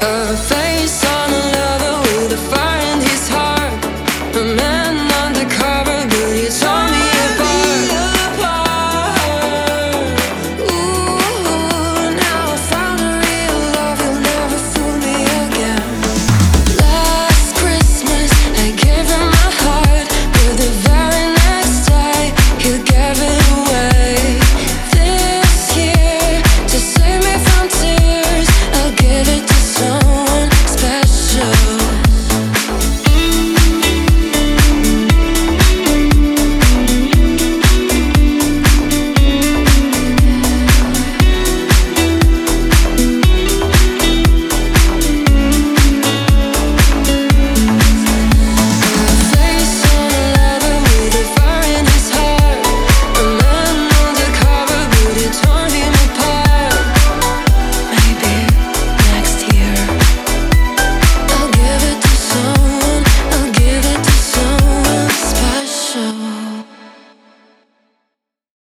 [0.00, 0.57] perfect